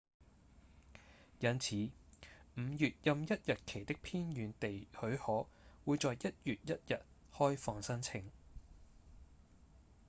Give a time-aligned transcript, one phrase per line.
[1.41, 1.75] 因此
[2.55, 5.45] 5月任一日期的偏遠地許可
[5.85, 8.23] 會在1月1日開放申請